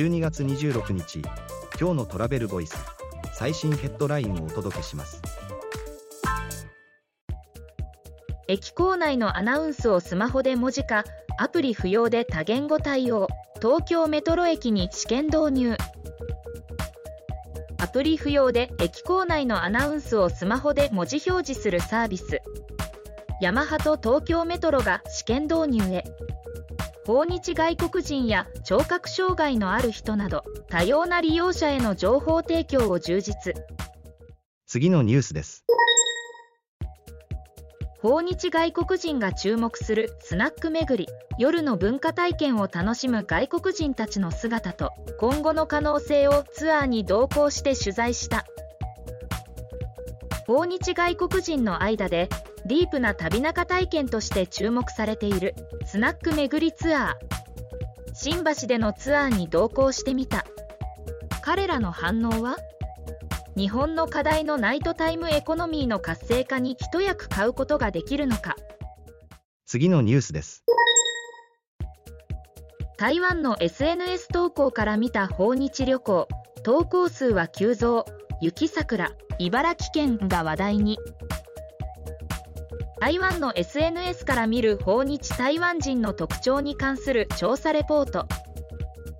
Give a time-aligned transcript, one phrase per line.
[0.00, 1.18] 12月26日
[1.78, 2.74] 今日のトラベルボイス
[3.34, 5.20] 最新ヘッドラインをお届けします。
[8.48, 11.04] 駅構内のアナウンスをスマホで文字化
[11.38, 13.28] アプリ不要で多言語対応
[13.60, 15.76] 東京メトロ駅に試験導入。
[17.76, 22.40] アプリ不要で駅構内のアナウンスをスマホで文字表示するサービス。
[23.42, 26.04] ヤマハと東京メトロが試験導入へ。
[27.10, 33.52] 訪日外国人や聴覚障害のある人など多様な利用者への情報提供を充実。
[34.64, 35.64] 次のニュースです。
[38.00, 41.12] 訪日外国人が注目するスナック巡り。
[41.36, 48.44] 夜の文化体験を楽しむ外国人たちの姿と今後の可能性をツアーに同行して取材した。
[50.46, 52.28] 訪日外国人の間で
[52.70, 55.56] ディープな旅中体験として注目されている
[55.86, 57.14] スナック巡りツアー。
[58.14, 60.44] 新橋でのツアーに同行してみた。
[61.42, 62.58] 彼らの反応は？
[63.56, 68.54] 日本の課題のナイトタイムエコノミーの活性化に一役買うことができるのか？
[69.66, 70.62] 次のニュースです。
[72.98, 76.28] 台湾の SNS 投稿から見た訪日旅行。
[76.62, 78.04] 投稿数は急増。
[78.40, 79.10] 雪桜
[79.40, 80.98] 茨城県が話題に
[83.00, 88.26] 台湾の SNS から見る訪日台湾人の特徴に関する調査レポート。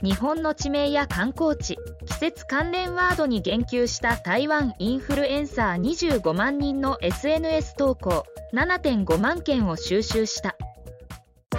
[0.03, 10.57] 日本の地名や観光地季節関連ワードに言及した台湾インフルエンサー25万人の SNS 投稿7.5万件を収集した。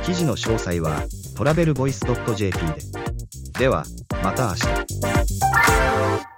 [0.04, 1.04] 記事の詳細は
[1.36, 2.02] トラベルボイス
[2.36, 3.60] .jp で。
[3.60, 3.84] では
[4.24, 6.31] また明日。